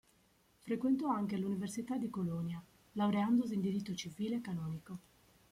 [0.61, 2.59] Frequentò anche l'Università di Colonia,
[2.93, 4.99] laureandosi in diritto civile e canonico.